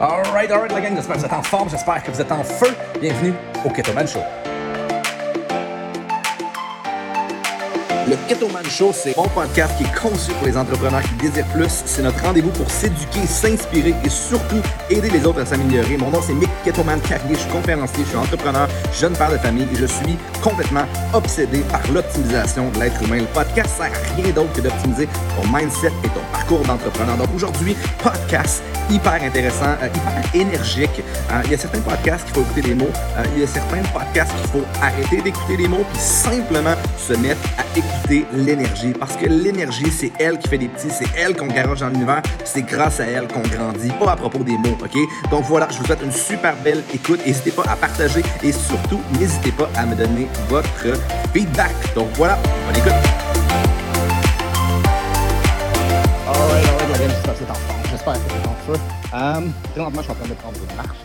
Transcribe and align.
Alright, 0.00 0.48
alright, 0.52 0.70
la 0.70 0.80
gang, 0.80 0.94
j'espère 0.94 1.16
que 1.16 1.20
vous 1.20 1.26
êtes 1.26 1.32
en 1.32 1.42
forme, 1.42 1.70
j'espère 1.70 2.00
que 2.04 2.12
vous 2.12 2.20
êtes 2.20 2.30
en 2.30 2.44
feu. 2.44 2.68
Bienvenue 3.00 3.34
au 3.64 3.68
Ketoman 3.68 4.06
Show. 4.06 4.20
Le 8.08 8.16
Ketoman 8.26 8.64
Show, 8.64 8.90
c'est 8.94 9.14
mon 9.18 9.28
podcast 9.28 9.76
qui 9.76 9.84
est 9.84 9.94
conçu 9.94 10.32
pour 10.32 10.46
les 10.46 10.56
entrepreneurs 10.56 11.02
qui 11.02 11.28
désirent 11.28 11.46
plus. 11.48 11.82
C'est 11.84 12.00
notre 12.00 12.22
rendez-vous 12.22 12.48
pour 12.50 12.70
s'éduquer, 12.70 13.26
s'inspirer 13.26 13.94
et 14.02 14.08
surtout 14.08 14.62
aider 14.88 15.10
les 15.10 15.26
autres 15.26 15.42
à 15.42 15.44
s'améliorer. 15.44 15.98
Mon 15.98 16.10
nom, 16.10 16.20
c'est 16.22 16.32
Mick 16.32 16.48
Ketoman 16.64 17.00
Carrier. 17.02 17.34
Je 17.34 17.40
suis 17.40 17.50
conférencier, 17.50 18.04
je 18.04 18.08
suis 18.08 18.16
entrepreneur, 18.16 18.66
jeune 18.98 19.12
père 19.12 19.30
de 19.30 19.36
famille 19.36 19.68
et 19.70 19.76
je 19.76 19.84
suis 19.84 20.16
complètement 20.42 20.86
obsédé 21.12 21.58
par 21.70 21.82
l'optimisation 21.92 22.70
de 22.70 22.80
l'être 22.80 23.02
humain. 23.02 23.18
Le 23.18 23.26
podcast 23.26 23.76
sert 23.76 23.92
à 23.92 24.16
rien 24.16 24.32
d'autre 24.32 24.54
que 24.54 24.62
d'optimiser 24.62 25.06
ton 25.36 25.46
mindset 25.54 25.92
et 26.02 26.08
ton 26.08 26.22
parcours 26.32 26.60
d'entrepreneur. 26.60 27.18
Donc 27.18 27.28
aujourd'hui, 27.34 27.76
podcast 28.02 28.62
hyper 28.90 29.22
intéressant, 29.22 29.76
euh, 29.82 29.88
hyper 29.88 30.40
énergique. 30.40 31.02
Euh, 31.30 31.42
il 31.44 31.50
y 31.50 31.54
a 31.54 31.58
certains 31.58 31.80
podcasts 31.80 32.24
qu'il 32.24 32.36
faut 32.36 32.40
écouter 32.40 32.62
les 32.62 32.74
mots. 32.74 32.90
Euh, 33.18 33.24
il 33.34 33.40
y 33.42 33.44
a 33.44 33.46
certains 33.46 33.82
podcasts 33.92 34.34
qu'il 34.38 34.48
faut 34.48 34.64
arrêter 34.80 35.20
d'écouter 35.20 35.58
les 35.58 35.68
mots 35.68 35.84
puis 35.92 36.00
simplement 36.00 36.74
se 36.96 37.12
mettre 37.12 37.40
à 37.58 37.78
écouter 37.78 37.97
l'énergie. 38.32 38.92
Parce 38.98 39.16
que 39.16 39.26
l'énergie, 39.26 39.90
c'est 39.90 40.12
elle 40.18 40.38
qui 40.38 40.48
fait 40.48 40.58
des 40.58 40.68
petits, 40.68 40.90
c'est 40.90 41.08
elle 41.16 41.36
qu'on 41.36 41.46
garoche 41.46 41.80
dans 41.80 41.88
l'univers, 41.88 42.22
c'est 42.44 42.62
grâce 42.62 43.00
à 43.00 43.04
elle 43.04 43.28
qu'on 43.28 43.40
grandit, 43.40 43.90
pas 43.98 44.12
à 44.12 44.16
propos 44.16 44.42
des 44.44 44.56
mots, 44.56 44.76
OK? 44.82 44.96
Donc 45.30 45.44
voilà, 45.44 45.68
je 45.70 45.78
vous 45.78 45.84
souhaite 45.84 46.02
une 46.02 46.12
super 46.12 46.54
belle 46.56 46.82
écoute. 46.92 47.20
N'hésitez 47.26 47.50
pas 47.50 47.64
à 47.68 47.76
partager 47.76 48.22
et 48.42 48.52
surtout, 48.52 49.00
n'hésitez 49.18 49.52
pas 49.52 49.68
à 49.76 49.86
me 49.86 49.94
donner 49.94 50.28
votre 50.48 50.98
feedback. 51.32 51.74
Donc 51.94 52.08
voilà, 52.14 52.38
bonne 52.66 52.76
écoute. 52.76 52.92
Game, 56.98 57.10
j'espère 57.10 57.34
que 57.34 57.38
c'est 57.38 57.50
en. 57.50 57.90
J'espère 57.90 58.14
que 58.14 58.20
c'est 58.28 58.48
en 58.48 58.54
feu. 58.66 58.80
Um, 59.12 59.52
présentement, 59.70 59.98
je 59.98 60.02
suis 60.02 60.10
en 60.10 60.14
train 60.14 60.28
de 60.28 60.34
prendre 60.34 60.58
une 60.68 60.76
marche. 60.76 60.98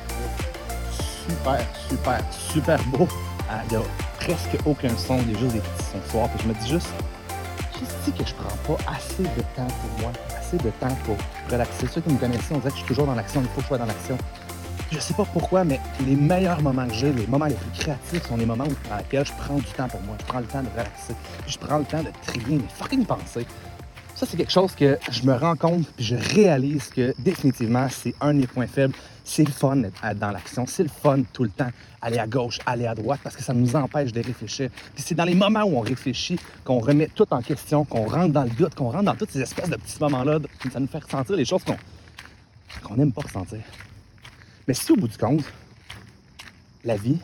Super, 1.27 1.59
super, 1.87 2.19
super 2.31 2.83
beau. 2.85 3.07
Euh, 3.51 3.79
presque 4.23 4.57
aucun 4.65 4.95
son, 4.97 5.17
il 5.19 5.33
y 5.33 5.35
a 5.35 5.39
juste 5.39 5.53
des 5.53 5.59
petits 5.59 5.83
sons 5.91 6.01
forts. 6.05 6.29
Puis 6.29 6.43
je 6.43 6.47
me 6.47 6.53
dis 6.53 6.69
juste, 6.69 6.87
qu'est-ce 7.73 8.23
que 8.23 8.25
je 8.25 8.35
prends 8.35 8.75
pas 8.75 8.91
assez 8.91 9.23
de 9.23 9.41
temps 9.55 9.67
pour 9.67 10.01
moi, 10.01 10.11
assez 10.37 10.57
de 10.57 10.69
temps 10.79 10.95
pour 11.03 11.17
relaxer. 11.51 11.87
Ceux 11.93 12.01
qui 12.01 12.13
me 12.13 12.17
connaissent, 12.17 12.49
on 12.51 12.57
dirait 12.57 12.69
que 12.69 12.75
je 12.75 12.79
suis 12.79 12.87
toujours 12.87 13.05
dans 13.05 13.15
l'action, 13.15 13.41
il 13.41 13.47
faut 13.49 13.57
que 13.57 13.61
je 13.61 13.67
sois 13.67 13.77
dans 13.77 13.85
l'action. 13.85 14.17
Je 14.91 14.99
sais 14.99 15.13
pas 15.13 15.25
pourquoi, 15.25 15.63
mais 15.63 15.79
les 16.05 16.15
meilleurs 16.15 16.61
moments 16.61 16.87
que 16.87 16.93
j'ai, 16.93 17.11
les 17.11 17.27
moments 17.27 17.47
les 17.47 17.55
plus 17.55 17.71
créatifs 17.79 18.27
sont 18.27 18.37
les 18.37 18.45
moments 18.45 18.67
dans 18.89 18.97
lesquels 18.97 19.25
je 19.25 19.33
prends 19.33 19.55
du 19.55 19.63
temps 19.63 19.87
pour 19.87 20.01
moi. 20.01 20.15
Je 20.19 20.25
prends 20.25 20.39
le 20.39 20.45
temps 20.45 20.61
de 20.61 20.69
relaxer. 20.69 21.15
Je 21.47 21.57
prends 21.57 21.79
le 21.79 21.85
temps 21.85 22.03
de 22.03 22.11
trier 22.25 22.57
mes 22.57 22.67
fucking 22.77 23.05
pensées. 23.05 23.47
Ça, 24.15 24.27
c'est 24.27 24.37
quelque 24.37 24.51
chose 24.51 24.75
que 24.75 24.99
je 25.11 25.23
me 25.23 25.33
rends 25.33 25.55
compte 25.55 25.87
puis 25.95 26.05
je 26.05 26.15
réalise 26.15 26.89
que 26.89 27.13
définitivement, 27.17 27.87
c'est 27.89 28.13
un 28.21 28.33
de 28.35 28.39
mes 28.41 28.47
points 28.47 28.67
faibles. 28.67 28.93
C'est 29.23 29.43
le 29.43 29.51
fun 29.51 29.77
d'être 29.77 30.01
dans 30.15 30.31
l'action. 30.31 30.65
C'est 30.67 30.83
le 30.83 30.89
fun 30.89 31.21
tout 31.31 31.43
le 31.43 31.49
temps. 31.49 31.69
Aller 32.01 32.19
à 32.19 32.27
gauche, 32.27 32.59
aller 32.65 32.85
à 32.85 32.93
droite, 32.93 33.21
parce 33.23 33.35
que 33.35 33.43
ça 33.43 33.53
nous 33.53 33.75
empêche 33.75 34.11
de 34.11 34.21
réfléchir. 34.21 34.69
Puis 34.93 35.03
c'est 35.05 35.15
dans 35.15 35.23
les 35.23 35.35
moments 35.35 35.63
où 35.63 35.77
on 35.77 35.81
réfléchit 35.81 36.37
qu'on 36.65 36.79
remet 36.79 37.07
tout 37.07 37.27
en 37.31 37.41
question, 37.41 37.85
qu'on 37.85 38.05
rentre 38.05 38.33
dans 38.33 38.43
le 38.43 38.49
doute, 38.49 38.75
qu'on 38.75 38.89
rentre 38.89 39.05
dans 39.05 39.15
toutes 39.15 39.31
ces 39.31 39.41
espèces 39.41 39.69
de 39.69 39.77
petits 39.77 39.97
moments-là. 40.01 40.39
Ça 40.71 40.79
nous 40.79 40.87
fait 40.87 40.99
ressentir 40.99 41.35
les 41.35 41.45
choses 41.45 41.63
qu'on 41.63 41.77
qu'on 42.81 42.95
n'aime 42.95 43.11
pas 43.11 43.21
ressentir. 43.21 43.59
Mais 44.67 44.73
si 44.73 44.91
au 44.91 44.95
bout 44.95 45.07
du 45.07 45.17
compte, 45.17 45.43
la 46.83 46.95
vie, 46.95 47.19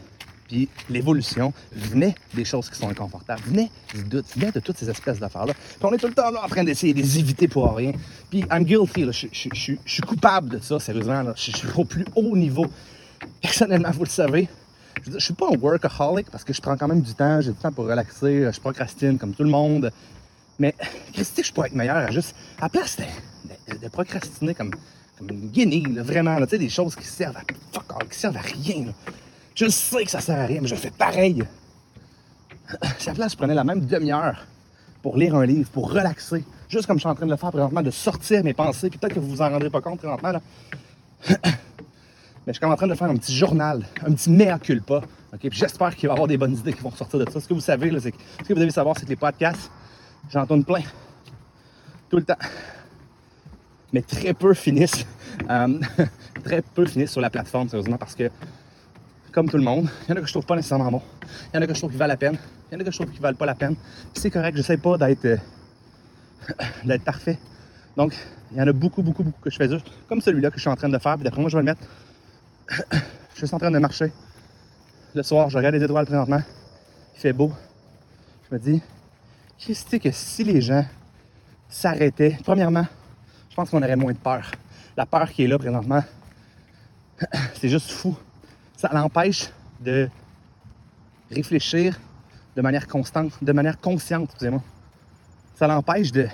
puis 0.50 0.67
l'évolution 0.89 1.53
venait 1.72 2.16
des 2.33 2.44
choses 2.44 2.69
qui 2.69 2.78
sont 2.78 2.89
inconfortables, 2.89 3.42
venait 3.45 3.69
du 3.94 4.03
doute, 4.03 4.25
venait 4.36 4.52
de 4.52 4.59
toutes 4.59 4.78
ces 4.78 4.89
espèces 4.89 5.19
d'affaires-là. 5.19 5.53
Puis 5.53 5.83
on 5.83 5.94
est 5.94 5.97
tout 5.97 6.08
le 6.08 6.14
temps 6.14 6.31
là 6.31 6.44
en 6.44 6.47
train 6.50 6.64
d'essayer 6.64 6.94
de 6.94 7.00
les 7.00 7.19
éviter 7.19 7.47
pour 7.47 7.73
rien. 7.73 7.94
Puis 8.31 8.44
I'm 8.52 8.64
guilty, 8.64 9.06
là. 9.06 9.11
Je, 9.11 9.28
suis 9.31 10.02
coupable 10.02 10.50
de 10.50 10.59
ça, 10.59 10.80
sérieusement. 10.80 11.22
Là. 11.22 11.33
Je, 11.36 11.52
suis 11.52 11.67
au 11.75 11.86
plus 11.86 12.06
haut 12.16 12.36
niveau. 12.36 12.66
Personnellement, 13.41 13.91
vous 13.91 14.06
le 14.06 14.09
savez, 14.09 14.50
je, 15.06 15.11
je 15.11 15.19
suis 15.19 15.36
pas 15.36 15.50
un 15.53 15.58
workaholic 15.58 16.31
parce 16.31 16.44
que 16.44 16.52
je 16.52 16.61
prends 16.61 16.75
quand 16.75 16.88
même 16.88 17.02
du 17.02 17.13
temps, 17.13 17.41
j'ai 17.41 17.52
du 17.52 17.58
temps 17.58 17.72
pour 17.72 17.86
relaxer, 17.86 18.50
je 18.52 18.59
procrastine 18.59 19.19
comme 19.19 19.34
tout 19.35 19.44
le 19.44 19.51
monde. 19.51 19.91
Mais 20.57 20.74
que 21.13 21.44
je 21.44 21.53
pourrais 21.53 21.68
être 21.68 21.75
meilleur 21.75 21.97
à 21.97 22.12
juste, 22.12 22.35
à 22.57 22.63
la 22.63 22.69
place 22.69 22.97
de, 22.97 23.88
procrastiner 23.88 24.56
comme, 24.56 24.72
une 25.22 25.50
guinée, 25.50 25.84
vraiment, 26.01 26.40
là, 26.40 26.47
tu 26.47 26.51
sais, 26.51 26.57
des 26.57 26.69
choses 26.69 26.95
qui 26.95 27.06
servent 27.06 27.38
à 27.38 27.44
fuck 27.72 28.09
qui 28.09 28.18
servent 28.18 28.38
à 28.38 28.41
rien. 28.41 28.88
Je 29.59 29.68
sais 29.68 30.06
que 30.06 30.09
ça 30.09 30.22
sert 30.22 30.40
à 30.40 30.46
rien, 30.46 30.62
mais 30.62 30.70
je 30.70 30.75
fais 30.75 30.90
pareil. 30.90 31.44
Si 32.97 33.09
à 33.09 33.12
la 33.12 33.16
place, 33.16 33.34
je 33.34 33.38
prenais 33.38 33.53
la 33.53 33.66
même 33.66 33.86
demi-heure 33.86 34.47
pour 35.02 35.18
lire 35.18 35.36
un 35.36 35.46
livre, 35.46 35.70
pour 35.72 35.92
relaxer, 35.92 36.46
juste 36.70 36.86
comme 36.86 36.96
je 36.96 37.02
suis 37.02 37.09
en 37.09 37.16
train 37.16 37.25
de 37.25 37.31
le 37.31 37.36
faire 37.36 37.50
présentement, 37.50 37.81
de 37.81 37.92
sortir 37.92 38.42
mes 38.42 38.53
pensées, 38.53 38.90
puis 38.90 38.98
peut-être 38.98 39.16
que 39.16 39.19
vous 39.19 39.28
vous 39.28 39.42
en 39.42 39.50
rendrez 39.50 39.69
pas 39.69 39.81
compte 39.81 39.98
présentement. 39.98 40.31
Mais 41.28 41.34
je 42.48 42.52
suis 42.53 42.62
comme 42.62 42.72
en 42.72 42.78
train 42.78 42.88
de 42.88 42.94
faire 42.94 43.09
un 43.09 43.18
petit 43.18 43.36
journal, 43.36 43.86
un 44.02 44.14
petit 44.14 44.30
mea 44.30 44.59
culpa. 44.59 45.02
OK? 45.34 45.40
Puis 45.42 45.52
j'espère 45.52 45.94
qu'il 45.94 46.08
va 46.08 46.14
y 46.14 46.16
avoir 46.16 46.30
des 46.30 46.38
bonnes 46.38 46.56
idées 46.56 46.72
qui 46.72 46.81
vont 46.81 46.92
sortir 46.92 47.19
de 47.19 47.30
ça. 47.30 47.42
Ce 47.42 47.48
que 47.50 47.53
vous 47.53 47.59
savez, 47.59 47.92
c'est 48.00 48.14
que, 48.14 48.18
ce 48.42 48.48
que 48.48 48.53
vous 48.53 48.62
devez 48.62 48.72
savoir, 48.72 48.96
c'est 48.98 49.03
que 49.03 49.09
les 49.09 49.18
podcasts, 49.18 49.69
j'en 50.31 50.46
plein. 50.46 50.84
Tout 52.09 52.16
le 52.16 52.24
temps. 52.24 52.40
Mais 53.92 54.03
très 54.03 54.34
peu 54.34 54.53
finissent. 54.53 55.06
euh, 55.50 55.80
très 56.46 56.62
peu 56.62 56.86
finissent 56.86 57.12
sur 57.12 57.22
la 57.22 57.30
plateforme, 57.30 57.68
sérieusement, 57.68 57.98
parce 57.98 58.16
que, 58.16 58.31
comme 59.31 59.50
tout 59.50 59.57
le 59.57 59.63
monde, 59.63 59.90
il 60.07 60.09
y 60.09 60.13
en 60.13 60.17
a 60.17 60.22
que 60.22 60.28
je 60.28 60.34
trouve 60.34 60.45
pas 60.45 60.56
nécessairement 60.56 60.91
bon. 60.91 61.01
Il 61.53 61.56
y 61.56 61.59
en 61.59 61.62
a 61.62 61.67
que 61.67 61.73
je 61.73 61.79
trouve 61.79 61.91
qui 61.91 61.97
valent 61.97 62.13
la 62.13 62.17
peine. 62.17 62.38
Il 62.69 62.73
y 62.73 62.78
en 62.78 62.79
a 62.81 62.84
que 62.84 62.91
je 62.91 62.97
trouve 62.97 63.12
qui 63.12 63.19
valent 63.19 63.38
pas 63.38 63.45
la 63.45 63.56
peine. 63.56 63.75
C'est 64.13 64.31
correct, 64.31 64.56
j'essaie 64.56 64.78
pas 64.78 64.97
d'être 64.97 65.25
euh, 65.25 65.38
d'être 66.85 67.03
parfait. 67.03 67.38
Donc, 67.95 68.16
il 68.51 68.57
y 68.57 68.62
en 68.62 68.68
a 68.68 68.73
beaucoup, 68.73 69.01
beaucoup, 69.01 69.23
beaucoup 69.23 69.41
que 69.41 69.50
je 69.50 69.57
fais 69.57 69.69
juste, 69.69 69.88
comme 70.07 70.22
celui-là 70.22 70.50
que 70.50 70.56
je 70.56 70.62
suis 70.62 70.69
en 70.69 70.75
train 70.75 70.89
de 70.89 70.97
faire. 70.97 71.16
Puis 71.16 71.23
d'après 71.23 71.41
moi, 71.41 71.50
je 71.50 71.57
vais 71.57 71.63
le 71.63 71.66
mettre. 71.66 71.81
je 73.35 73.45
suis 73.45 73.56
en 73.56 73.59
train 73.59 73.72
de 73.72 73.79
marcher. 73.79 74.12
Le 75.13 75.23
soir, 75.23 75.50
je 75.50 75.57
regarde 75.57 75.75
les 75.75 75.84
étoiles 75.84 76.06
présentement. 76.06 76.41
Il 77.16 77.19
fait 77.19 77.34
beau. 77.34 77.51
Je 78.50 78.56
me 78.56 78.59
dis, 78.59 78.81
c'est 79.57 80.00
que 80.00 80.12
si 80.12 80.44
les 80.44 80.62
gens 80.62 80.85
s'arrêtaient, 81.68 82.38
premièrement, 82.44 82.85
je 83.50 83.56
pense 83.56 83.69
qu'on 83.69 83.81
aurait 83.81 83.95
moins 83.95 84.13
de 84.13 84.18
peur. 84.18 84.51
La 84.97 85.06
peur 85.06 85.29
qui 85.29 85.44
est 85.44 85.47
là 85.47 85.57
présentement, 85.57 86.03
c'est 87.53 87.69
juste 87.69 87.91
fou. 87.91 88.18
Ça 88.79 88.90
l'empêche 88.94 89.50
de 89.81 90.09
réfléchir 91.29 92.00
de 92.56 92.62
manière 92.62 92.88
constante, 92.88 93.34
de 93.44 93.51
manière 93.51 93.78
consciente, 93.78 94.29
excusez-moi. 94.29 94.63
Ça 95.56 95.67
l'empêche 95.67 96.13
de, 96.13 96.29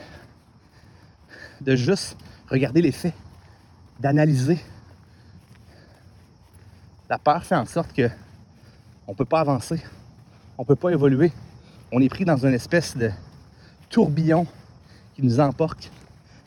de 1.62 1.76
juste 1.76 2.16
regarder 2.48 2.84
les 2.84 2.92
faits, 2.92 3.16
d'analyser. 4.00 4.60
La 7.10 7.18
peur 7.18 7.44
fait 7.44 7.56
en 7.56 7.66
sorte 7.66 7.92
que 7.94 8.12
on 9.08 9.14
ne 9.14 9.18
peut 9.18 9.26
pas 9.26 9.40
avancer, 9.40 9.82
on 10.60 10.62
ne 10.62 10.68
peut 10.68 10.76
pas 10.76 10.92
évoluer. 10.92 11.32
On 11.92 12.00
est 12.00 12.10
pris 12.10 12.26
dans 12.26 12.38
une 12.38 12.54
espèce 12.54 12.96
de 12.96 13.10
tourbillon 13.90 14.46
qui 15.16 15.24
nous 15.24 15.40
emporte 15.40 15.92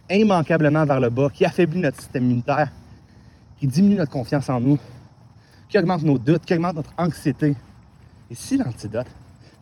immanquablement 0.08 0.84
vers 0.84 1.00
le 1.00 1.10
bas, 1.10 1.28
qui 1.28 1.44
affaiblit 1.44 1.80
notre 1.80 1.98
système 1.98 2.22
immunitaire, 2.22 2.70
qui 3.58 3.66
diminue 3.66 3.96
notre 3.96 4.12
confiance 4.12 4.48
en 4.48 4.60
nous, 4.60 4.78
qui 5.68 5.78
augmente 5.78 6.02
nos 6.02 6.18
doutes, 6.18 6.44
qui 6.44 6.54
augmente 6.54 6.76
notre 6.76 6.92
anxiété. 6.96 7.54
Et 8.30 8.34
si 8.34 8.56
l'antidote, 8.56 9.06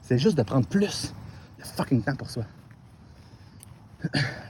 c'est 0.03 0.19
juste 0.19 0.37
de 0.37 0.43
prendre 0.43 0.67
plus 0.67 1.12
de 1.59 1.65
fucking 1.65 2.03
temps 2.03 2.17
pour 2.17 2.31
soi? 2.31 2.44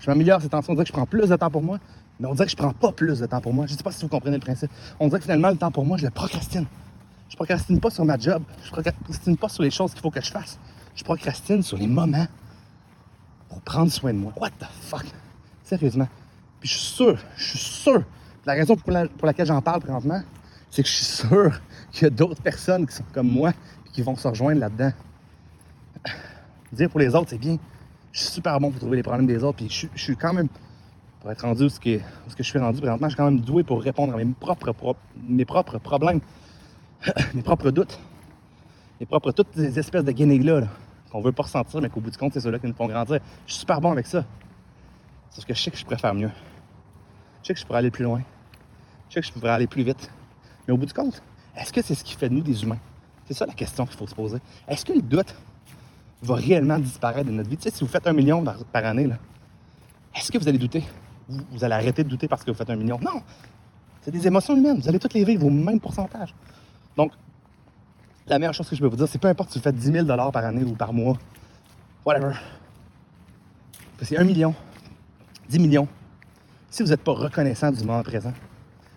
Je 0.00 0.10
m'améliore 0.10 0.42
cette 0.42 0.50
tension, 0.50 0.72
on 0.72 0.74
dirait 0.74 0.84
que 0.84 0.88
je 0.88 0.92
prends 0.92 1.06
plus 1.06 1.28
de 1.28 1.36
temps 1.36 1.50
pour 1.50 1.62
moi, 1.62 1.78
mais 2.20 2.26
on 2.26 2.34
dirait 2.34 2.46
que 2.46 2.50
je 2.50 2.56
prends 2.56 2.72
pas 2.72 2.92
plus 2.92 3.20
de 3.20 3.26
temps 3.26 3.40
pour 3.40 3.54
moi. 3.54 3.66
Je 3.66 3.74
sais 3.74 3.82
pas 3.82 3.92
si 3.92 4.02
vous 4.02 4.08
comprenez 4.08 4.36
le 4.36 4.42
principe. 4.42 4.70
On 5.00 5.06
dirait 5.08 5.18
que 5.18 5.24
finalement, 5.24 5.50
le 5.50 5.56
temps 5.56 5.70
pour 5.70 5.84
moi, 5.84 5.96
je 5.96 6.04
le 6.04 6.10
procrastine. 6.10 6.66
Je 7.28 7.36
procrastine 7.36 7.80
pas 7.80 7.90
sur 7.90 8.04
ma 8.04 8.18
job, 8.18 8.42
je 8.62 8.70
procrastine 8.70 9.36
pas 9.36 9.48
sur 9.48 9.62
les 9.62 9.70
choses 9.70 9.92
qu'il 9.92 10.00
faut 10.00 10.10
que 10.10 10.20
je 10.20 10.30
fasse. 10.30 10.58
Je 10.94 11.04
procrastine 11.04 11.62
sur 11.62 11.76
les 11.76 11.86
moments 11.86 12.26
pour 13.48 13.60
prendre 13.62 13.90
soin 13.90 14.12
de 14.12 14.18
moi. 14.18 14.32
What 14.36 14.50
the 14.50 14.66
fuck? 14.82 15.06
Sérieusement. 15.64 16.08
Puis 16.60 16.68
je 16.68 16.74
suis 16.74 16.86
sûr, 16.86 17.18
je 17.36 17.48
suis 17.48 17.58
sûr, 17.58 18.02
la 18.44 18.52
raison 18.52 18.76
pour, 18.76 18.92
pour 19.18 19.26
laquelle 19.26 19.46
j'en 19.46 19.60
parle 19.60 19.80
présentement, 19.80 20.22
c'est 20.70 20.82
que 20.82 20.88
je 20.88 20.94
suis 20.94 21.04
sûr 21.04 21.60
qu'il 21.92 22.02
y 22.02 22.06
a 22.06 22.10
d'autres 22.10 22.42
personnes 22.42 22.86
qui 22.86 22.94
sont 22.94 23.04
comme 23.12 23.28
moi 23.28 23.50
et 23.50 23.90
qui 23.90 24.02
vont 24.02 24.16
se 24.16 24.26
rejoindre 24.28 24.60
là-dedans. 24.60 24.92
Dire 26.72 26.90
pour 26.90 27.00
les 27.00 27.14
autres, 27.14 27.30
c'est 27.30 27.38
bien. 27.38 27.58
Je 28.12 28.20
suis 28.20 28.28
super 28.30 28.58
bon 28.60 28.70
pour 28.70 28.80
trouver 28.80 28.96
les 28.96 29.02
problèmes 29.02 29.26
des 29.26 29.42
autres. 29.44 29.58
Puis 29.58 29.68
je, 29.68 29.74
suis- 29.74 29.90
je 29.94 30.02
suis 30.02 30.16
quand 30.16 30.32
même, 30.32 30.48
pour 31.20 31.30
être 31.30 31.42
rendu 31.42 31.64
où 31.64 31.68
ce, 31.68 31.78
que, 31.80 31.98
ce 32.28 32.34
que 32.36 32.42
je 32.42 32.48
suis 32.48 32.58
rendu 32.58 32.80
présentement, 32.80 33.08
je 33.08 33.12
suis 33.14 33.16
quand 33.16 33.30
même 33.30 33.40
doué 33.40 33.62
pour 33.62 33.82
répondre 33.82 34.14
à 34.14 34.16
mes 34.16 34.24
propres, 34.26 34.72
pro- 34.72 34.96
mes 35.28 35.44
propres 35.44 35.78
problèmes, 35.78 36.20
mes 37.34 37.42
propres 37.42 37.70
doutes, 37.70 37.98
mes 39.00 39.06
propres, 39.06 39.32
toutes 39.32 39.54
ces 39.54 39.78
espèces 39.78 40.04
de 40.04 40.12
guenilles-là 40.12 40.60
là, 40.60 40.68
qu'on 41.10 41.20
veut 41.20 41.32
pas 41.32 41.44
ressentir, 41.44 41.80
mais 41.80 41.88
qu'au 41.88 42.00
bout 42.00 42.10
du 42.10 42.18
compte, 42.18 42.32
c'est 42.32 42.40
ceux-là 42.40 42.58
qui 42.58 42.66
nous 42.66 42.74
font 42.74 42.88
grandir. 42.88 43.20
Je 43.46 43.52
suis 43.52 43.60
super 43.60 43.80
bon 43.80 43.92
avec 43.92 44.06
ça. 44.06 44.24
Sauf 45.30 45.44
que 45.44 45.54
je 45.54 45.60
sais 45.62 45.70
que 45.70 45.76
je 45.76 45.84
pourrais 45.84 45.98
faire 45.98 46.14
mieux. 46.14 46.30
Je 47.42 47.48
sais 47.48 47.54
que 47.54 47.60
je 47.60 47.66
pourrais 47.66 47.78
aller 47.78 47.90
plus 47.90 48.04
loin. 48.04 48.22
Je 49.08 49.14
sais 49.14 49.20
que 49.20 49.26
je 49.26 49.32
pourrais 49.32 49.50
aller 49.50 49.66
plus 49.66 49.82
vite. 49.84 50.10
Mais 50.66 50.74
au 50.74 50.76
bout 50.76 50.86
du 50.86 50.92
compte, 50.92 51.22
est-ce 51.56 51.72
que 51.72 51.82
c'est 51.82 51.94
ce 51.94 52.04
qui 52.04 52.14
fait 52.14 52.28
de 52.28 52.34
nous 52.34 52.42
des 52.42 52.62
humains? 52.62 52.78
C'est 53.26 53.34
ça 53.34 53.46
la 53.46 53.54
question 53.54 53.86
qu'il 53.86 53.96
faut 53.96 54.06
se 54.06 54.14
poser. 54.14 54.38
Est-ce 54.68 54.84
que 54.84 54.92
le 54.92 55.02
doute 55.02 55.34
va 56.22 56.34
réellement 56.34 56.78
disparaître 56.78 57.26
de 57.26 57.32
notre 57.32 57.48
vie? 57.48 57.56
Tu 57.56 57.64
sais, 57.64 57.70
si 57.70 57.82
vous 57.84 57.90
faites 57.90 58.06
un 58.06 58.12
million 58.12 58.44
par, 58.72 58.84
année, 58.84 59.08
est-ce 60.14 60.30
que 60.30 60.38
vous 60.38 60.48
allez 60.48 60.58
douter? 60.58 60.84
Vous, 61.28 61.64
allez 61.64 61.74
arrêter 61.74 62.04
de 62.04 62.08
douter 62.08 62.28
parce 62.28 62.44
que 62.44 62.50
vous 62.50 62.56
faites 62.56 62.70
un 62.70 62.76
million? 62.76 62.98
Non! 63.00 63.22
C'est 64.02 64.12
des 64.12 64.26
émotions 64.26 64.56
humaines. 64.56 64.78
Vous 64.80 64.88
allez 64.88 65.00
toutes 65.00 65.14
les 65.14 65.24
vivre 65.24 65.46
au 65.46 65.50
même 65.50 65.80
pourcentage. 65.80 66.34
Donc, 66.96 67.12
la 68.28 68.38
meilleure 68.38 68.54
chose 68.54 68.68
que 68.68 68.76
je 68.76 68.80
peux 68.80 68.86
vous 68.86 68.96
dire, 68.96 69.08
c'est 69.08 69.18
peu 69.18 69.28
importe 69.28 69.50
si 69.50 69.58
vous 69.58 69.64
faites 69.64 69.76
10 69.76 69.92
000 69.92 70.06
par 70.06 70.44
année 70.44 70.62
ou 70.62 70.74
par 70.74 70.92
mois, 70.92 71.16
whatever. 72.04 72.34
C'est 74.02 74.16
1 74.16 74.24
million, 74.24 74.54
10 75.48 75.58
millions. 75.58 75.88
Si 76.70 76.82
vous 76.82 76.90
n'êtes 76.90 77.02
pas 77.02 77.12
reconnaissant 77.12 77.72
du 77.72 77.82
moment 77.84 78.02
présent, 78.02 78.32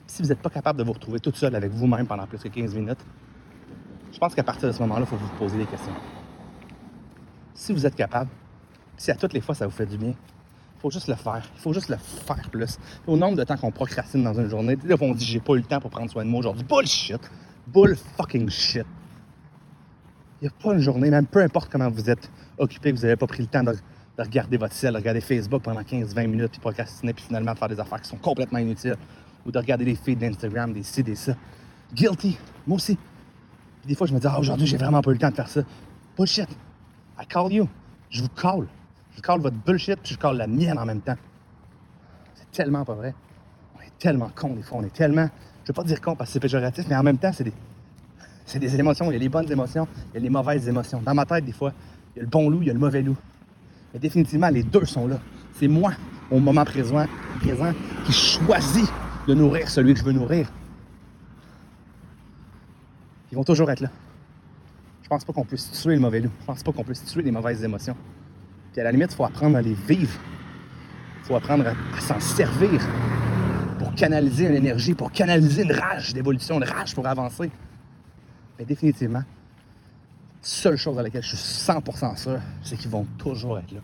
si 0.10 0.24
vous 0.24 0.30
n'êtes 0.30 0.42
pas 0.42 0.50
capable 0.50 0.80
de 0.80 0.84
vous 0.84 0.94
retrouver 0.94 1.20
tout 1.20 1.32
seul 1.34 1.56
avec 1.56 1.72
vous-même 1.72 2.08
pendant 2.08 2.26
plus 2.26 2.40
que 2.40 2.48
15 2.48 2.74
minutes, 2.76 3.06
je 4.12 4.18
pense 4.18 4.34
qu'à 4.34 4.44
partir 4.44 4.68
de 4.68 4.74
ce 4.74 4.80
moment-là, 4.80 5.02
il 5.02 5.08
faut 5.08 5.16
vous 5.16 5.38
poser 5.38 5.58
des 5.58 5.66
questions. 5.66 5.94
Si 7.54 7.74
vous 7.74 7.86
êtes 7.86 7.96
capable, 7.96 8.30
si 8.98 9.12
à 9.12 9.16
toutes 9.16 9.34
les 9.34 9.42
fois 9.42 9.54
ça 9.54 9.68
vous 9.68 9.72
fait 9.72 9.86
du 9.86 9.98
bien, 9.98 10.10
il 10.10 10.82
faut 10.82 10.90
juste 10.90 11.08
le 11.08 11.16
faire. 11.16 11.44
Il 11.56 11.62
faut 11.62 11.74
juste 11.74 11.90
le 11.90 11.98
faire 11.98 12.50
plus. 12.50 12.80
Au 13.06 13.18
nombre 13.18 13.38
de 13.38 13.44
temps 13.44 13.58
qu'on 13.58 13.72
procrastine 13.72 14.24
dans 14.24 14.34
une 14.34 14.50
journée, 14.50 14.78
fois 14.78 15.08
on 15.08 15.14
dit 15.14 15.26
j'ai 15.26 15.40
pas 15.40 15.54
eu 15.54 15.58
le 15.58 15.64
temps 15.64 15.80
pour 15.80 15.92
prendre 15.92 16.10
soin 16.10 16.26
de 16.26 16.30
moi 16.30 16.40
aujourd'hui. 16.40 16.64
Bullshit! 16.64 17.22
Bull 17.68 17.96
fucking 18.18 18.50
shit! 18.50 18.86
Il 20.42 20.46
n'y 20.46 20.48
a 20.48 20.52
pas 20.64 20.74
une 20.74 20.80
journée, 20.80 21.10
même 21.10 21.28
peu 21.28 21.42
importe 21.42 21.70
comment 21.72 21.90
vous 21.90 22.10
êtes 22.10 22.32
occupé, 22.58 22.92
vous 22.94 23.02
n'avez 23.02 23.18
pas 23.18 23.28
pris 23.28 23.44
le 23.44 23.48
temps 23.48 23.64
de, 23.64 23.76
regarder 24.18 24.58
votre 24.58 24.74
ciel, 24.74 24.94
de 24.94 24.98
regarder 24.98 25.22
Facebook 25.22 25.62
pendant 25.62 25.82
15-20 25.82 26.28
minutes, 26.28 26.52
puis 26.52 26.62
procrastiner, 26.62 27.14
puis 27.14 27.26
finalement 27.26 27.54
de 27.54 27.58
faire 27.58 27.70
des 27.70 27.80
affaires 27.80 28.02
qui 28.02 28.10
sont 28.10 28.18
complètement 28.18 28.60
inutiles. 28.60 28.98
De 29.52 29.58
regarder 29.58 29.86
les 29.86 29.96
feeds 29.96 30.16
d'Instagram, 30.16 30.74
des 30.74 30.84
ci, 30.84 31.04
des 31.04 31.16
ça. 31.16 31.34
Guilty! 31.94 32.38
Moi 32.68 32.76
aussi. 32.76 32.96
Puis 32.96 33.88
des 33.88 33.96
fois, 33.96 34.08
je 34.08 34.14
me 34.14 34.20
dis, 34.20 34.28
ah, 34.28 34.40
aujourd'hui, 34.40 34.68
j'ai 34.68 34.78
vraiment 34.78 35.02
pas 35.02 35.12
eu 35.12 35.14
le 35.14 35.20
temps 35.20 35.30
de 35.30 35.36
faire 35.36 35.48
ça. 35.48 35.62
Bullshit! 36.18 36.50
I 37.20 37.26
call 37.28 37.52
you. 37.52 37.68
Je 38.10 38.22
vous 38.22 38.30
call. 38.30 38.68
Je 39.16 39.22
call 39.22 39.42
votre 39.42 39.58
bullshit, 39.58 40.00
puis 40.02 40.14
je 40.14 40.20
call 40.20 40.38
la 40.38 40.48
mienne 40.48 40.78
en 40.78 40.86
même 40.86 41.02
temps. 41.02 41.18
C'est 42.36 42.52
tellement 42.52 42.86
pas 42.86 42.94
vrai. 42.94 43.14
On 43.78 43.82
est 43.82 43.98
tellement 43.98 44.32
cons 44.34 44.54
des 44.54 44.62
fois. 44.62 44.80
On 44.80 44.84
est 44.84 44.94
tellement. 44.94 45.30
Je 45.64 45.70
veux 45.70 45.74
pas 45.74 45.84
dire 45.84 46.00
con 46.00 46.16
parce 46.16 46.30
que 46.30 46.34
c'est 46.34 46.40
péjoratif, 46.40 46.86
mais 46.88 46.96
en 46.96 47.04
même 47.04 47.18
temps, 47.18 47.32
c'est 47.34 47.44
des. 47.44 47.54
C'est 48.46 48.60
des 48.60 48.76
émotions. 48.80 49.12
Il 49.12 49.14
y 49.14 49.18
a 49.18 49.20
les 49.20 49.30
bonnes 49.30 49.52
émotions, 49.52 49.88
il 50.12 50.16
y 50.16 50.18
a 50.18 50.22
les 50.22 50.30
mauvaises 50.30 50.68
émotions. 50.68 51.02
Dans 51.06 51.14
ma 51.14 51.26
tête, 51.26 51.46
des 51.46 51.52
fois, 51.52 51.72
il 52.16 52.18
y 52.18 52.20
a 52.22 52.24
le 52.24 52.30
bon 52.30 52.50
loup, 52.50 52.62
il 52.62 52.68
y 52.68 52.72
a 52.72 52.74
le 52.74 52.80
mauvais 52.80 53.02
loup. 53.02 53.18
Mais 53.94 54.00
définitivement, 54.00 54.50
les 54.50 54.64
deux 54.64 54.86
sont 54.86 55.08
là. 55.08 55.20
C'est 55.54 55.68
moi, 55.68 55.92
au 56.32 56.40
moment 56.40 56.66
présent, 56.66 57.06
présent, 57.42 57.74
qui 58.06 58.14
choisis 58.14 58.90
de 59.30 59.36
nourrir 59.36 59.70
celui 59.70 59.94
que 59.94 60.00
je 60.00 60.04
veux 60.04 60.12
nourrir. 60.12 60.52
Ils 63.32 63.36
vont 63.36 63.44
toujours 63.44 63.70
être 63.70 63.82
là. 63.82 63.92
Je 65.04 65.08
pense 65.08 65.24
pas 65.24 65.34
qu'on 65.34 65.46
puisse 65.46 65.72
tuer 65.72 65.94
le 65.94 66.02
mauvais 66.02 66.20
loup. 66.20 66.32
Je 66.42 66.46
pense 66.48 66.64
pas 66.64 66.72
qu'on 66.72 66.84
puisse 66.84 67.06
tuer 67.06 67.22
les 67.22 67.32
mauvaises 67.32 67.64
émotions. 67.64 67.96
Puis 68.72 68.82
à 68.82 68.84
la 68.84 68.92
limite, 68.92 69.12
il 69.12 69.16
faut 69.16 69.26
apprendre 69.26 69.56
à 69.56 69.62
les 69.62 69.76
vivre. 69.76 70.20
Il 71.20 71.26
faut 71.28 71.36
apprendre 71.36 71.68
à, 71.68 72.02
s'en 72.02 72.20
servir 72.20 72.82
pour 73.78 73.94
canaliser 73.94 74.48
une 74.48 74.56
énergie, 74.56 74.96
pour 74.96 75.12
canaliser 75.12 75.62
une 75.62 75.74
rage 75.74 76.12
d'évolution, 76.12 76.58
une 76.58 76.64
rage 76.64 76.96
pour 76.96 77.06
avancer. 77.06 77.52
Mais 78.58 78.66
définitivement, 78.66 79.24
seule 80.42 80.76
chose 80.76 80.98
à 80.98 81.04
laquelle 81.04 81.22
je 81.22 81.36
suis 81.36 81.38
100% 81.38 82.18
sûr, 82.18 82.40
c'est 82.64 82.78
qu'ils 82.78 82.90
vont 82.90 83.06
toujours 83.20 83.60
être 83.60 83.72
là. 83.72 83.82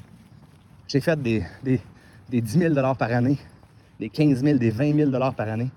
J'ai 0.87 1.01
fait 1.01 1.21
des, 1.21 1.43
des, 1.63 1.79
des 2.29 2.41
10 2.41 2.73
000 2.73 2.73
par 2.95 3.11
année, 3.11 3.37
des 3.99 4.09
15 4.09 4.43
000, 4.43 4.57
des 4.57 4.69
20 4.69 4.93
000 5.11 5.11
par 5.31 5.47
année. 5.47 5.69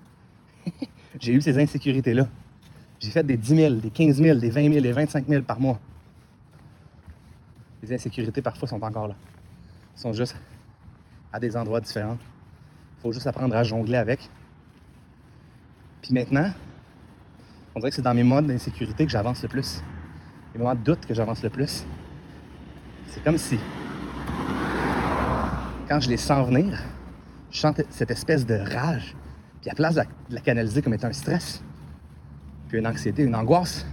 J'ai 1.19 1.33
eu 1.33 1.41
ces 1.41 1.57
insécurités-là. 1.57 2.27
J'ai 2.99 3.11
fait 3.11 3.23
des 3.23 3.37
10 3.37 3.55
000, 3.55 3.75
des 3.75 3.89
15 3.89 4.21
000, 4.21 4.39
des 4.39 4.49
20 4.49 4.71
000, 4.71 4.81
des 4.81 4.91
25 4.91 5.27
000 5.27 5.43
par 5.43 5.59
mois. 5.59 5.79
Les 7.81 7.93
insécurités, 7.93 8.41
parfois, 8.41 8.67
sont 8.67 8.83
encore 8.83 9.07
là. 9.07 9.15
Ils 9.95 9.99
sont 9.99 10.13
juste 10.13 10.35
à 11.31 11.39
des 11.39 11.55
endroits 11.55 11.79
différents. 11.79 12.17
Il 12.97 13.01
faut 13.01 13.11
juste 13.13 13.27
apprendre 13.27 13.55
à 13.55 13.63
jongler 13.63 13.97
avec. 13.97 14.29
Puis 16.01 16.13
maintenant, 16.13 16.51
on 17.73 17.79
dirait 17.79 17.91
que 17.91 17.95
c'est 17.95 18.01
dans 18.01 18.13
mes 18.13 18.23
modes 18.23 18.47
d'insécurité 18.47 19.05
que 19.05 19.11
j'avance 19.11 19.41
le 19.41 19.47
plus. 19.47 19.81
Les 20.53 20.59
moments 20.59 20.75
de 20.75 20.83
doute 20.83 21.05
que 21.05 21.13
j'avance 21.13 21.41
le 21.43 21.49
plus. 21.49 21.85
C'est 23.07 23.23
comme 23.23 23.37
si, 23.37 23.57
quand 25.87 25.99
je 25.99 26.09
les 26.09 26.17
sens 26.17 26.47
venir, 26.47 26.79
je 27.51 27.59
sens 27.59 27.75
cette 27.89 28.11
espèce 28.11 28.45
de 28.45 28.55
rage. 28.55 29.15
Puis 29.61 29.69
à 29.69 29.75
place 29.75 29.95
de 29.95 30.03
la 30.29 30.41
canaliser 30.41 30.81
comme 30.81 30.93
étant 30.93 31.07
un 31.07 31.13
stress, 31.13 31.61
puis 32.67 32.77
une 32.77 32.87
anxiété, 32.87 33.23
une 33.23 33.35
angoisse, 33.35 33.85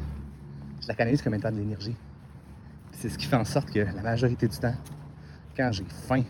je 0.83 0.89
la 0.89 0.95
canalise 0.95 1.23
comme 1.23 1.35
étant 1.35 1.51
de 1.51 1.57
l'énergie. 1.57 1.97
C'est 2.93 3.09
ce 3.09 3.19
qui 3.19 3.27
fait 3.27 3.37
en 3.37 3.45
sorte 3.45 3.71
que 3.71 3.81
la 3.81 4.03
majorité 4.03 4.47
du 4.47 4.57
temps, 4.57 4.75
quand 5.57 5.71
j'ai 5.73 5.85
faim, 6.07 6.23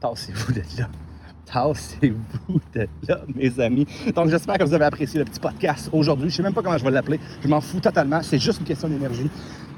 tassez-vous 0.00 0.52
de 0.52 0.62
là. 0.78 0.88
Tassez-vous 1.46 2.60
de 2.74 2.88
là, 3.08 3.20
mes 3.34 3.60
amis. 3.60 3.86
Donc, 4.14 4.28
j'espère 4.28 4.58
que 4.58 4.64
vous 4.64 4.74
avez 4.74 4.84
apprécié 4.84 5.20
le 5.20 5.24
petit 5.24 5.40
podcast 5.40 5.88
aujourd'hui. 5.92 6.28
Je 6.28 6.34
ne 6.34 6.36
sais 6.36 6.42
même 6.42 6.52
pas 6.52 6.62
comment 6.62 6.76
je 6.76 6.84
vais 6.84 6.90
l'appeler. 6.90 7.20
Je 7.40 7.48
m'en 7.48 7.60
fous 7.60 7.80
totalement. 7.80 8.20
C'est 8.22 8.38
juste 8.38 8.58
une 8.60 8.66
question 8.66 8.88
d'énergie. 8.88 9.30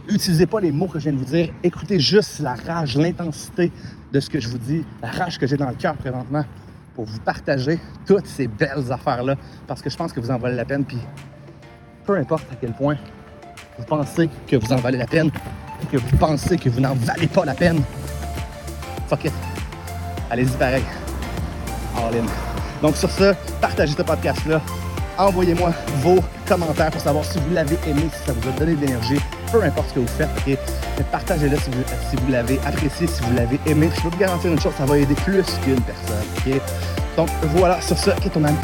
Utilisez 0.09 0.47
pas 0.47 0.61
les 0.61 0.73
mots 0.73 0.87
que 0.87 0.99
je 0.99 1.05
viens 1.05 1.13
de 1.13 1.19
vous 1.19 1.33
dire. 1.33 1.53
Écoutez 1.63 2.01
juste 2.01 2.41
la 2.41 2.55
rage, 2.55 2.97
l'intensité 2.97 3.71
de 4.11 4.21
ce 4.21 4.31
que 4.31 4.41
je 4.41 4.49
vous 4.49 4.57
dis, 4.57 4.83
la 5.03 5.11
rage 5.11 5.39
que 5.39 5.47
j'ai 5.47 5.57
dans 5.57 5.69
le 5.69 5.75
cœur 5.75 5.95
présentement 5.97 6.45
pour 6.95 7.05
vous 7.05 7.21
partager 7.21 7.79
toutes 8.07 8.27
ces 8.27 8.49
belles 8.49 8.91
affaires-là 8.91 9.37
parce 9.67 9.83
que 9.83 9.91
je 9.91 9.97
pense 9.97 10.13
que 10.13 10.21
vous 10.21 10.31
en 10.31 10.39
valez 10.39 10.57
la 10.57 10.65
peine. 10.65 10.85
Puis 10.85 10.99
peu 12.07 12.17
importe 12.17 12.45
à 12.51 12.57
quel 12.59 12.73
point 12.73 12.97
vous 13.79 13.85
pensez 13.85 14.31
que 14.47 14.57
vous 14.57 14.73
en 14.73 14.77
valez 14.77 14.97
la 14.97 15.07
peine, 15.07 15.31
que 15.93 15.99
vous 15.99 16.17
pensez 16.17 16.57
que 16.57 16.71
vous 16.71 16.81
n'en 16.81 16.95
valez 16.95 17.27
pas 17.27 17.45
la 17.45 17.55
peine, 17.55 17.83
fuck 19.09 19.27
it. 19.27 19.33
Allez-y 20.31 20.57
pareil. 20.57 20.83
All 21.97 22.17
in. 22.17 22.27
Donc 22.81 22.97
sur 22.97 23.11
ce, 23.11 23.35
partagez 23.61 23.93
ce 23.93 24.03
podcast-là. 24.03 24.63
Envoyez-moi 25.19 25.73
vos 25.97 26.21
commentaires 26.47 26.91
pour 26.91 27.01
savoir 27.01 27.25
si 27.25 27.39
vous 27.39 27.53
l'avez 27.53 27.79
aimé, 27.87 28.09
si 28.13 28.27
ça 28.27 28.33
vous 28.33 28.49
a 28.49 28.53
donné 28.53 28.75
de 28.75 28.81
l'énergie, 28.81 29.18
peu 29.51 29.63
importe 29.63 29.89
ce 29.91 29.95
que 29.95 30.01
vous 30.01 30.07
faites. 30.07 30.29
Partagez-le 31.11 31.57
si 31.57 31.71
vous, 32.17 32.33
l'avez 32.33 32.59
apprécié, 32.67 33.07
si 33.07 33.23
vous 33.23 33.35
l'avez 33.35 33.59
aimé. 33.67 33.91
Je 33.95 34.03
peux 34.03 34.09
vous 34.09 34.19
garantir 34.19 34.53
une 34.53 34.61
chose, 34.61 34.73
ça 34.77 34.87
va 34.87 34.99
aider 34.99 35.15
plus 35.15 35.45
qu'une 35.65 35.81
personne. 35.81 36.61
Donc 37.17 37.29
voilà, 37.57 37.81
sur 37.81 37.99
ce, 37.99 38.11
Ketoman. 38.11 38.55